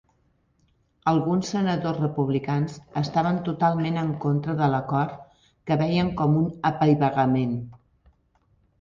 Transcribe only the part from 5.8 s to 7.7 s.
veien com un apaivagament.